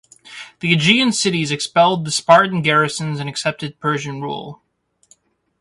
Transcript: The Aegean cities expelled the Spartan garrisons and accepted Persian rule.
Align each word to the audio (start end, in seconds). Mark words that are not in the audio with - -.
The 0.61 0.73
Aegean 0.73 1.11
cities 1.11 1.51
expelled 1.51 2.05
the 2.05 2.11
Spartan 2.11 2.63
garrisons 2.63 3.19
and 3.19 3.29
accepted 3.29 3.79
Persian 3.79 4.19
rule. 4.19 4.63